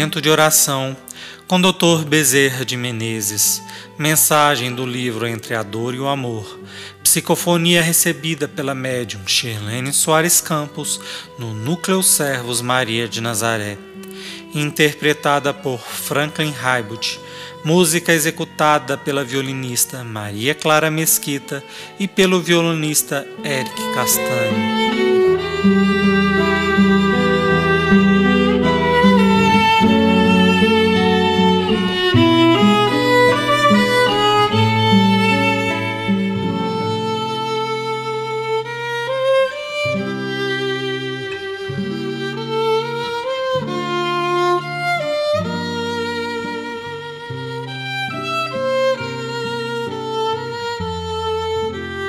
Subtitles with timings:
[0.00, 0.96] Momento de oração
[1.46, 2.06] com Dr.
[2.08, 3.62] Bezerra de Menezes.
[3.98, 6.58] Mensagem do livro Entre a Dor e o Amor.
[7.04, 10.98] Psicofonia recebida pela médium Shirlene Soares Campos
[11.38, 13.76] no Núcleo Servos Maria de Nazaré.
[14.54, 17.20] Interpretada por Franklin Raibut.
[17.62, 21.62] Música executada pela violinista Maria Clara Mesquita
[21.98, 25.99] e pelo violonista Eric Castanho.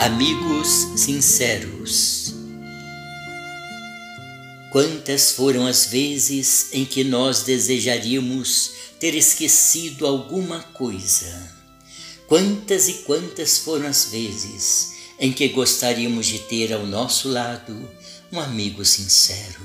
[0.00, 2.32] Amigos sinceros.
[4.70, 11.52] Quantas foram as vezes em que nós desejaríamos ter esquecido alguma coisa?
[12.28, 17.90] Quantas e quantas foram as vezes em que gostaríamos de ter ao nosso lado
[18.30, 19.60] um amigo sincero?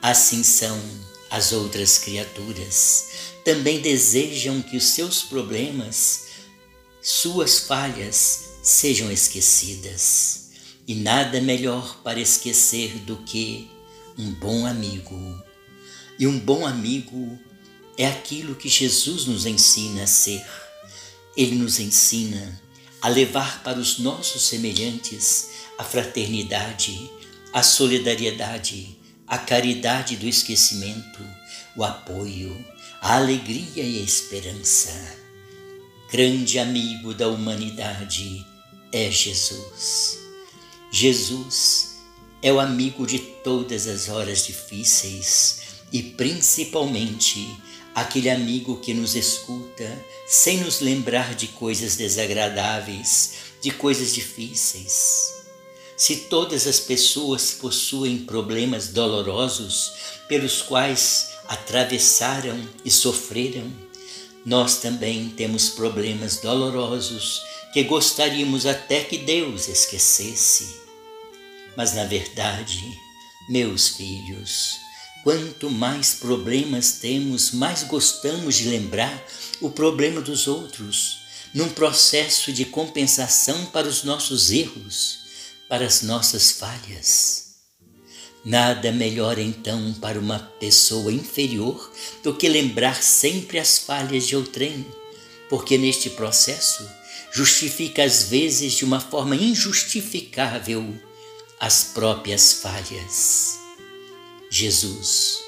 [0.00, 0.80] Assim são
[1.28, 3.08] as outras criaturas.
[3.44, 6.26] Também desejam que os seus problemas,
[7.02, 10.50] suas falhas, sejam esquecidas.
[10.86, 13.68] E nada melhor para esquecer do que
[14.18, 15.42] um bom amigo.
[16.18, 17.38] E um bom amigo
[17.96, 20.44] é aquilo que Jesus nos ensina a ser.
[21.36, 22.60] Ele nos ensina
[23.00, 27.10] a levar para os nossos semelhantes a fraternidade,
[27.52, 31.22] a solidariedade, a caridade do esquecimento,
[31.76, 32.64] o apoio,
[33.00, 35.16] a alegria e a esperança.
[36.10, 38.44] Grande amigo da humanidade
[38.92, 40.18] é Jesus.
[40.90, 41.98] Jesus
[42.42, 45.60] é o amigo de todas as horas difíceis
[45.92, 47.48] e principalmente
[47.94, 55.34] aquele amigo que nos escuta sem nos lembrar de coisas desagradáveis, de coisas difíceis.
[55.96, 59.92] Se todas as pessoas possuem problemas dolorosos
[60.28, 63.68] pelos quais atravessaram e sofreram,
[64.46, 67.42] nós também temos problemas dolorosos
[67.72, 70.76] que gostaríamos até que Deus esquecesse.
[71.76, 72.82] Mas na verdade,
[73.48, 74.78] meus filhos,
[75.22, 79.22] quanto mais problemas temos, mais gostamos de lembrar
[79.60, 81.18] o problema dos outros,
[81.54, 85.18] num processo de compensação para os nossos erros,
[85.68, 87.48] para as nossas falhas.
[88.44, 91.92] Nada melhor então para uma pessoa inferior
[92.22, 94.86] do que lembrar sempre as falhas de outrem,
[95.48, 96.88] porque neste processo
[97.32, 100.96] justifica às vezes de uma forma injustificável
[101.60, 103.58] as próprias falhas.
[104.50, 105.38] Jesus,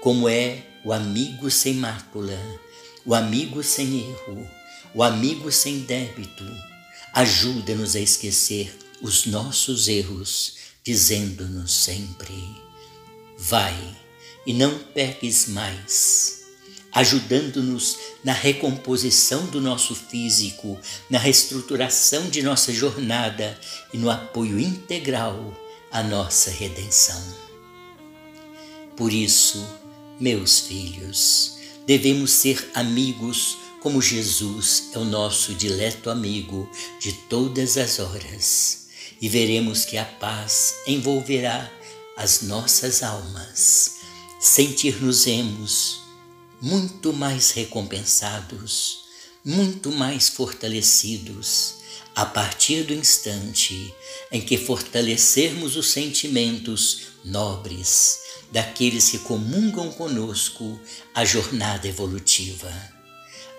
[0.00, 2.38] como é o amigo sem mácula,
[3.04, 4.48] o amigo sem erro,
[4.94, 6.44] o amigo sem débito,
[7.12, 10.54] ajuda-nos a esquecer os nossos erros,
[10.84, 12.34] dizendo-nos sempre:
[13.36, 13.76] Vai
[14.46, 16.39] e não peques mais
[16.92, 20.78] ajudando-nos na recomposição do nosso físico,
[21.08, 23.58] na reestruturação de nossa jornada
[23.92, 25.56] e no apoio integral
[25.90, 27.22] à nossa redenção.
[28.96, 29.64] Por isso,
[30.18, 37.98] meus filhos, devemos ser amigos como Jesus é o nosso dileto amigo de todas as
[37.98, 38.88] horas,
[39.20, 41.70] e veremos que a paz envolverá
[42.16, 43.96] as nossas almas.
[44.38, 46.02] Sentir-nos-emos
[46.60, 49.04] muito mais recompensados,
[49.44, 51.80] muito mais fortalecidos
[52.14, 53.94] a partir do instante
[54.30, 58.18] em que fortalecermos os sentimentos nobres
[58.52, 60.78] daqueles que comungam conosco
[61.14, 62.72] a jornada evolutiva,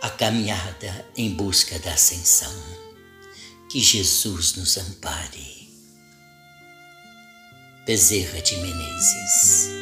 [0.01, 2.53] a caminhada em busca da ascensão.
[3.69, 5.69] Que Jesus nos ampare.
[7.85, 9.80] Bezerra de Menezes